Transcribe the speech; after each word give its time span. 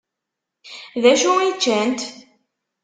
Dacu 1.01 1.33
i 1.47 1.49
ččant? 1.55 1.99